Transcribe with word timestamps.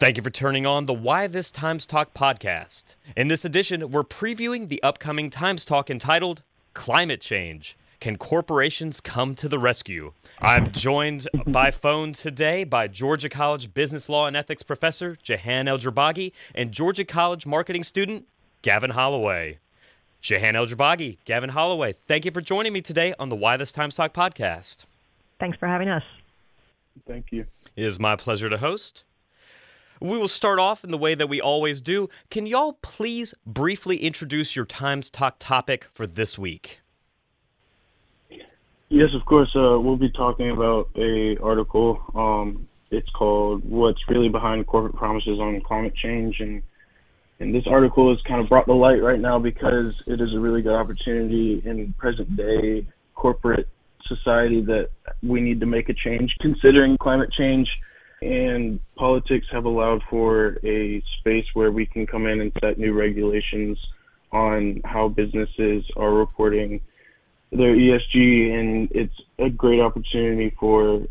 Thank 0.00 0.16
you 0.16 0.22
for 0.22 0.30
turning 0.30 0.64
on 0.64 0.86
the 0.86 0.94
Why 0.94 1.26
This 1.26 1.50
Times 1.50 1.84
Talk 1.84 2.14
podcast. 2.14 2.94
In 3.18 3.28
this 3.28 3.44
edition, 3.44 3.90
we're 3.90 4.02
previewing 4.02 4.70
the 4.70 4.82
upcoming 4.82 5.28
Times 5.28 5.62
Talk 5.62 5.90
entitled 5.90 6.42
Climate 6.72 7.20
Change 7.20 7.76
Can 8.00 8.16
Corporations 8.16 9.02
Come 9.02 9.34
to 9.34 9.46
the 9.46 9.58
Rescue? 9.58 10.14
I'm 10.38 10.72
joined 10.72 11.28
by 11.46 11.70
phone 11.70 12.14
today 12.14 12.64
by 12.64 12.88
Georgia 12.88 13.28
College 13.28 13.74
Business 13.74 14.08
Law 14.08 14.26
and 14.26 14.38
Ethics 14.38 14.62
professor 14.62 15.18
Jehan 15.22 15.68
El-Jourbagy 15.68 16.32
and 16.54 16.72
Georgia 16.72 17.04
College 17.04 17.44
marketing 17.44 17.84
student 17.84 18.26
Gavin 18.62 18.92
Holloway. 18.92 19.58
Jehan 20.22 20.56
El-Jourbagy, 20.56 21.18
Gavin 21.26 21.50
Holloway, 21.50 21.92
thank 21.92 22.24
you 22.24 22.30
for 22.30 22.40
joining 22.40 22.72
me 22.72 22.80
today 22.80 23.12
on 23.18 23.28
the 23.28 23.36
Why 23.36 23.58
This 23.58 23.70
Times 23.70 23.96
Talk 23.96 24.14
podcast. 24.14 24.86
Thanks 25.38 25.58
for 25.58 25.68
having 25.68 25.90
us. 25.90 26.04
Thank 27.06 27.26
you. 27.32 27.44
It 27.76 27.84
is 27.84 28.00
my 28.00 28.16
pleasure 28.16 28.48
to 28.48 28.56
host. 28.56 29.04
We 30.00 30.16
will 30.16 30.28
start 30.28 30.58
off 30.58 30.82
in 30.82 30.90
the 30.90 30.98
way 30.98 31.14
that 31.14 31.28
we 31.28 31.42
always 31.42 31.82
do. 31.82 32.08
Can 32.30 32.46
y'all 32.46 32.78
please 32.80 33.34
briefly 33.44 33.98
introduce 33.98 34.56
your 34.56 34.64
Times 34.64 35.10
Talk 35.10 35.36
topic 35.38 35.88
for 35.92 36.06
this 36.06 36.38
week? 36.38 36.80
Yes, 38.88 39.10
of 39.14 39.26
course. 39.26 39.54
Uh, 39.54 39.78
we'll 39.78 39.98
be 39.98 40.10
talking 40.10 40.50
about 40.50 40.88
a 40.96 41.36
article. 41.36 42.00
Um, 42.14 42.66
it's 42.90 43.10
called 43.10 43.62
"What's 43.68 44.00
Really 44.08 44.30
Behind 44.30 44.66
Corporate 44.66 44.96
Promises 44.96 45.38
on 45.38 45.60
Climate 45.60 45.94
Change," 45.94 46.40
and 46.40 46.62
and 47.38 47.54
this 47.54 47.66
article 47.66 48.10
is 48.12 48.20
kind 48.22 48.40
of 48.40 48.48
brought 48.48 48.66
to 48.66 48.72
light 48.72 49.02
right 49.02 49.20
now 49.20 49.38
because 49.38 49.94
it 50.06 50.20
is 50.20 50.32
a 50.32 50.40
really 50.40 50.62
good 50.62 50.74
opportunity 50.74 51.62
in 51.64 51.92
present 51.98 52.34
day 52.36 52.86
corporate 53.14 53.68
society 54.06 54.62
that 54.62 54.88
we 55.22 55.42
need 55.42 55.60
to 55.60 55.66
make 55.66 55.88
a 55.90 55.94
change 55.94 56.34
considering 56.40 56.96
climate 56.98 57.30
change 57.30 57.68
and 58.22 58.80
politics 58.96 59.46
have 59.50 59.64
allowed 59.64 60.02
for 60.10 60.58
a 60.64 61.02
space 61.18 61.46
where 61.54 61.72
we 61.72 61.86
can 61.86 62.06
come 62.06 62.26
in 62.26 62.40
and 62.40 62.52
set 62.60 62.78
new 62.78 62.92
regulations 62.92 63.78
on 64.32 64.80
how 64.84 65.08
businesses 65.08 65.84
are 65.96 66.12
reporting 66.12 66.80
their 67.50 67.74
ESG, 67.74 68.52
and 68.52 68.88
it's 68.92 69.14
a 69.38 69.50
great 69.50 69.80
opportunity 69.80 70.54
for 70.60 71.02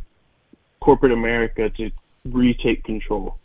corporate 0.82 1.12
America 1.12 1.70
to 1.70 1.90
retake 2.26 2.84
control. 2.84 3.38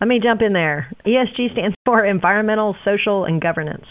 Let 0.00 0.08
me 0.08 0.20
jump 0.22 0.42
in 0.42 0.52
there. 0.52 0.92
ESG 1.06 1.52
stands 1.52 1.76
for 1.84 2.04
environmental, 2.04 2.76
social, 2.84 3.24
and 3.24 3.40
governance 3.40 3.86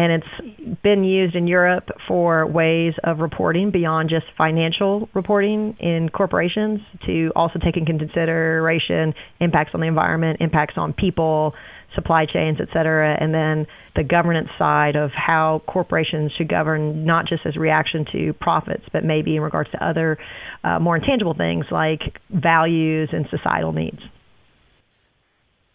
and 0.00 0.12
it's 0.12 0.80
been 0.82 1.04
used 1.04 1.36
in 1.36 1.46
Europe 1.46 1.88
for 2.08 2.46
ways 2.46 2.94
of 3.04 3.18
reporting 3.18 3.70
beyond 3.70 4.08
just 4.08 4.24
financial 4.38 5.10
reporting 5.14 5.76
in 5.78 6.08
corporations 6.08 6.80
to 7.04 7.30
also 7.36 7.58
take 7.62 7.76
into 7.76 7.98
consideration 7.98 9.12
impacts 9.40 9.72
on 9.74 9.80
the 9.80 9.86
environment, 9.86 10.38
impacts 10.40 10.74
on 10.78 10.94
people, 10.94 11.52
supply 11.94 12.24
chains, 12.24 12.58
et 12.62 12.68
cetera, 12.72 13.14
and 13.20 13.34
then 13.34 13.66
the 13.94 14.02
governance 14.02 14.48
side 14.58 14.96
of 14.96 15.10
how 15.10 15.60
corporations 15.66 16.32
should 16.38 16.48
govern 16.48 17.04
not 17.04 17.26
just 17.26 17.42
as 17.44 17.56
reaction 17.56 18.06
to 18.10 18.32
profits, 18.40 18.84
but 18.94 19.04
maybe 19.04 19.36
in 19.36 19.42
regards 19.42 19.70
to 19.72 19.84
other 19.84 20.16
uh, 20.64 20.78
more 20.78 20.96
intangible 20.96 21.34
things 21.34 21.66
like 21.70 22.00
values 22.30 23.10
and 23.12 23.26
societal 23.30 23.72
needs. 23.72 23.98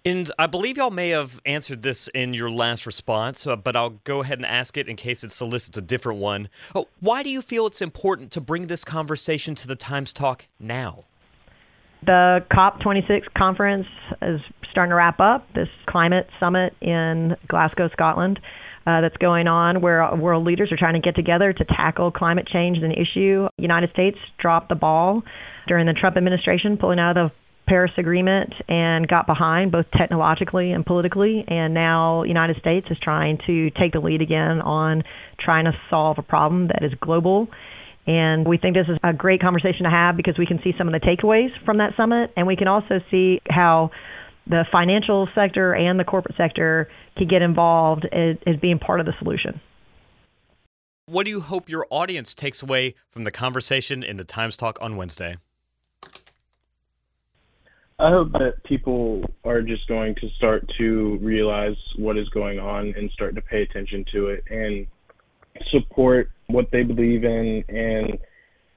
And 0.06 0.32
I 0.38 0.46
believe 0.46 0.78
y'all 0.78 0.92
may 0.92 1.10
have 1.10 1.42
answered 1.48 1.82
this 1.82 2.08
in 2.10 2.36
your 2.36 2.52
last 2.52 2.86
response, 2.86 3.48
uh, 3.48 3.56
but 3.56 3.76
I'll 3.76 3.98
go 4.04 4.22
ahead 4.22 4.38
and 4.38 4.46
ask 4.46 4.78
it 4.78 4.88
in 4.88 4.96
case 4.96 5.24
it 5.24 5.32
solicits 5.32 5.76
a 5.80 5.82
different 5.82 6.20
one. 6.20 6.48
Oh, 6.76 6.88
why 7.00 7.24
do 7.24 7.32
you 7.32 7.42
feel 7.42 7.66
it's 7.66 7.82
important 7.82 8.32
to 8.34 8.42
bring 8.42 8.68
this 8.68 8.84
conversation 8.84 9.56
to 9.56 9.68
the 9.68 9.76
Times 9.76 10.14
Talk 10.14 10.46
now? 10.60 11.06
The 12.06 12.46
COP26 12.52 13.34
conference 13.36 13.88
is 14.22 14.42
starting 14.70 14.92
to 14.92 14.96
wrap 14.96 15.20
up, 15.20 15.52
this 15.56 15.70
climate 15.88 16.28
summit 16.40 16.76
in 16.82 17.36
Glasgow, 17.48 17.90
Scotland. 17.92 18.40
Uh, 18.88 19.02
that's 19.02 19.18
going 19.18 19.48
on 19.48 19.82
where 19.82 20.08
world 20.16 20.46
leaders 20.46 20.72
are 20.72 20.78
trying 20.78 20.94
to 20.94 21.00
get 21.00 21.16
together 21.16 21.52
to 21.52 21.66
tackle 21.66 22.12
climate 22.12 22.48
change 22.48 22.78
as 22.78 22.84
an 22.84 22.92
issue. 22.92 23.48
United 23.58 23.90
States 23.90 24.20
dropped 24.38 24.70
the 24.70 24.76
ball 24.76 25.24
during 25.68 25.88
the 25.88 25.94
Trump 25.94 26.16
administration, 26.16 26.78
pulling 26.78 27.00
out 27.00 27.18
of 27.18 27.32
the 27.32 27.36
Paris 27.68 27.92
Agreement 27.98 28.54
and 28.68 29.08
got 29.08 29.28
behind 29.28 29.72
both 29.72 29.86
technologically 29.98 30.72
and 30.72 30.86
politically. 30.86 31.44
And 31.48 31.74
now 31.74 32.24
United 32.24 32.58
States 32.58 32.88
is 32.90 32.98
trying 33.02 33.40
to 33.48 33.70
take 33.72 33.94
the 33.94 34.00
lead 34.00 34.22
again 34.22 34.62
on 34.62 35.04
trying 35.40 35.66
to 35.66 35.72
solve 35.90 36.18
a 36.18 36.24
problem 36.24 36.68
that 36.68 36.84
is 36.84 36.92
global. 37.02 37.48
And 38.08 38.48
we 38.48 38.58
think 38.58 38.76
this 38.76 38.88
is 38.88 38.98
a 39.04 39.14
great 39.14 39.42
conversation 39.42 39.84
to 39.86 39.90
have 39.90 40.16
because 40.16 40.38
we 40.38 40.46
can 40.46 40.60
see 40.64 40.74
some 40.78 40.88
of 40.88 40.94
the 40.94 41.00
takeaways 41.00 41.50
from 41.66 41.80
that 41.80 41.94
summit, 41.98 42.32
and 42.38 42.46
we 42.46 42.56
can 42.56 42.68
also 42.68 43.00
see 43.10 43.42
how 43.50 43.90
the 44.48 44.64
financial 44.72 45.28
sector 45.34 45.74
and 45.74 46.00
the 46.00 46.04
corporate 46.04 46.36
sector 46.38 46.88
can 47.18 47.28
get 47.28 47.42
involved 47.42 48.06
as 48.14 48.56
being 48.62 48.78
part 48.78 49.00
of 49.00 49.08
the 49.08 49.14
solution. 49.18 49.60
What 51.08 51.26
do 51.26 51.32
you 51.32 51.42
hope 51.42 51.68
your 51.68 51.88
audience 51.90 52.36
takes 52.36 52.62
away 52.62 52.94
from 53.10 53.24
the 53.24 53.32
conversation 53.32 54.04
in 54.04 54.18
the 54.18 54.24
Times 54.24 54.56
Talk 54.56 54.78
on 54.82 54.98
Wednesday? 54.98 55.38
I 57.98 58.10
hope 58.10 58.34
that 58.34 58.62
people 58.66 59.24
are 59.46 59.62
just 59.62 59.88
going 59.88 60.16
to 60.16 60.30
start 60.36 60.70
to 60.78 61.18
realize 61.22 61.78
what 61.98 62.18
is 62.18 62.28
going 62.30 62.60
on 62.60 62.94
and 62.98 63.10
start 63.12 63.36
to 63.36 63.42
pay 63.42 63.62
attention 63.62 64.04
to 64.12 64.28
it 64.28 64.44
and 64.50 64.86
support 65.72 66.30
what 66.48 66.66
they 66.74 66.84
believe 66.84 67.24
in. 67.24 67.64
And, 67.70 68.20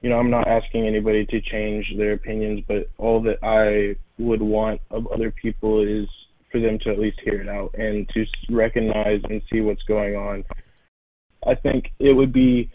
you 0.03 0.11
know, 0.11 0.19
I'm 0.19 0.31
not 0.31 0.47
asking 0.47 0.87
anybody 0.87 1.27
to 1.27 1.41
change 1.41 1.85
their 1.97 2.13
opinions, 2.13 2.63
but 2.69 2.91
all 2.97 3.21
that 3.23 3.39
I 3.43 3.97
would 4.23 4.41
want 4.41 4.81
of 4.93 5.09
other 5.09 5.33
people 5.33 5.83
is 5.83 6.09
for 6.53 6.61
them 6.61 6.79
to 6.85 6.91
at 6.91 7.01
least 7.01 7.19
hear 7.25 7.41
it 7.41 7.49
out 7.49 7.75
and 7.77 8.09
to 8.11 8.25
recognize 8.51 9.21
and 9.29 9.43
see 9.53 9.61
what's 9.63 9.83
going 9.83 10.15
on. 10.15 10.45
I 11.45 11.57
think 11.57 11.87
it 11.99 12.13
would 12.13 12.33
be 12.33 12.71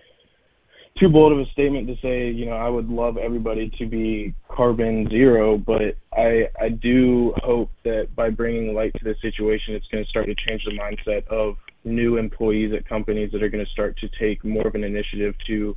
too 1.00 1.10
bold 1.10 1.32
of 1.32 1.40
a 1.40 1.46
statement 1.52 1.88
to 1.88 1.96
say, 2.02 2.30
you 2.30 2.46
know, 2.46 2.54
I 2.54 2.70
would 2.70 2.90
love 2.90 3.18
everybody 3.18 3.72
to 3.80 3.86
be 3.86 4.36
carbon 4.48 5.08
zero, 5.10 5.58
but 5.58 5.98
I 6.14 6.50
I 6.60 6.70
do 6.70 7.34
hope 7.38 7.72
that 7.84 8.16
by 8.16 8.30
bringing 8.30 8.74
light 8.76 8.94
to 9.00 9.04
the 9.04 9.16
situation, 9.22 9.74
it's 9.74 9.88
going 9.88 10.04
to 10.04 10.10
start 10.10 10.28
to 10.28 10.36
change 10.48 10.64
the 10.66 10.78
mindset 10.78 11.26
of 11.28 11.56
new 11.84 12.18
employees 12.18 12.74
at 12.78 12.88
companies 12.88 13.32
that 13.32 13.42
are 13.42 13.50
going 13.50 13.66
to 13.66 13.72
start 13.72 13.98
to 13.98 14.10
take 14.20 14.44
more 14.46 14.68
of 14.68 14.76
an 14.76 14.84
initiative 14.84 15.36
to, 15.48 15.76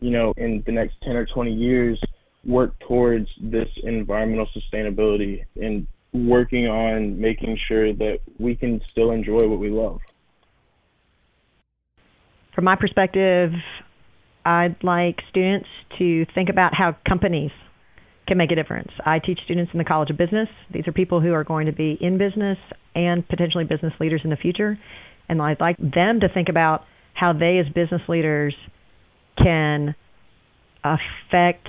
you 0.00 0.10
know, 0.10 0.32
in 0.36 0.62
the 0.66 0.72
next 0.72 0.94
10 1.02 1.16
or 1.16 1.26
20 1.26 1.52
years, 1.52 2.00
work 2.46 2.78
towards 2.86 3.28
this 3.40 3.68
environmental 3.82 4.46
sustainability 4.56 5.44
and 5.60 5.86
working 6.12 6.66
on 6.66 7.20
making 7.20 7.58
sure 7.66 7.92
that 7.92 8.18
we 8.38 8.54
can 8.54 8.80
still 8.90 9.10
enjoy 9.10 9.46
what 9.48 9.58
we 9.58 9.68
love. 9.68 9.98
From 12.54 12.64
my 12.64 12.76
perspective, 12.76 13.50
I'd 14.44 14.76
like 14.82 15.16
students 15.30 15.68
to 15.98 16.26
think 16.34 16.48
about 16.48 16.74
how 16.74 16.96
companies 17.08 17.50
can 18.26 18.38
make 18.38 18.50
a 18.50 18.54
difference. 18.54 18.90
I 19.04 19.18
teach 19.18 19.38
students 19.44 19.70
in 19.72 19.78
the 19.78 19.84
College 19.84 20.10
of 20.10 20.16
Business. 20.16 20.48
These 20.72 20.86
are 20.86 20.92
people 20.92 21.20
who 21.20 21.32
are 21.32 21.44
going 21.44 21.66
to 21.66 21.72
be 21.72 21.96
in 22.00 22.18
business 22.18 22.58
and 22.94 23.26
potentially 23.28 23.64
business 23.64 23.92
leaders 24.00 24.22
in 24.24 24.30
the 24.30 24.36
future. 24.36 24.78
And 25.28 25.40
I'd 25.40 25.60
like 25.60 25.76
them 25.78 26.20
to 26.20 26.28
think 26.32 26.48
about 26.48 26.84
how 27.14 27.32
they, 27.32 27.58
as 27.58 27.72
business 27.72 28.02
leaders, 28.08 28.54
can 29.36 29.94
affect 30.82 31.68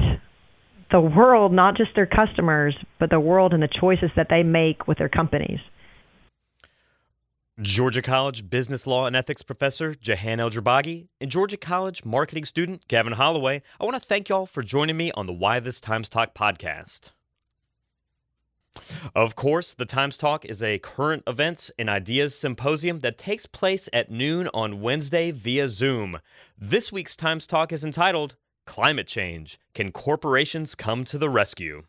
the 0.92 1.02
world, 1.02 1.52
not 1.52 1.76
just 1.78 1.92
their 1.96 2.06
customers, 2.06 2.76
but 3.00 3.10
the 3.10 3.20
world 3.20 3.54
and 3.54 3.62
the 3.62 3.70
choices 3.80 4.10
that 4.16 4.28
they 4.30 4.44
make 4.44 4.88
with 4.88 4.98
their 4.98 5.10
companies. 5.10 5.60
Georgia 7.62 8.02
College 8.02 8.50
Business 8.50 8.86
Law 8.86 9.06
and 9.06 9.16
Ethics 9.16 9.42
professor 9.42 9.94
Jehan 9.94 10.42
El-Jourbagy 10.42 11.08
and 11.22 11.32
Georgia 11.32 11.56
College 11.56 12.04
marketing 12.04 12.44
student 12.44 12.86
Gavin 12.90 13.14
Holloway. 13.14 13.62
I 13.80 13.86
want 13.86 13.96
to 13.96 14.06
thank 14.06 14.28
y'all 14.28 14.46
for 14.46 14.62
joining 14.62 14.98
me 14.98 15.14
on 15.14 15.26
the 15.26 15.32
Why 15.32 15.62
This 15.62 15.80
Times 15.80 16.10
Talk 16.10 16.36
podcast. 16.36 17.12
Of 19.16 19.38
course, 19.38 19.74
the 19.74 19.86
Times 19.86 20.18
Talk 20.18 20.44
is 20.44 20.62
a 20.62 20.80
current 20.80 21.24
events 21.28 21.72
and 21.80 21.90
ideas 21.90 22.38
symposium 22.38 23.00
that 23.00 23.18
takes 23.18 23.46
place 23.46 23.88
at 23.94 24.12
noon 24.12 24.50
on 24.54 24.82
Wednesday 24.82 25.32
via 25.32 25.70
Zoom. 25.70 26.20
This 26.58 26.92
week's 26.92 27.16
Times 27.16 27.48
Talk 27.48 27.72
is 27.72 27.86
entitled 27.86 28.36
Climate 28.66 29.08
Change 29.08 29.62
Can 29.74 29.94
Corporations 29.94 30.76
Come 30.76 31.06
to 31.06 31.18
the 31.18 31.30
Rescue? 31.30 31.84